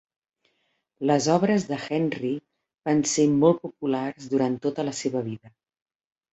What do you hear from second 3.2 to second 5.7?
molt populars durant tota la seva vida.